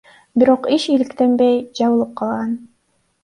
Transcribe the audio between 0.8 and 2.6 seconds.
иликтенбей, жабылып калган.